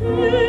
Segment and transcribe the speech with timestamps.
[0.00, 0.47] you.